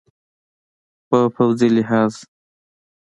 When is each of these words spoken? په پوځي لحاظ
په 1.09 1.17
پوځي 1.35 1.69
لحاظ 1.75 2.13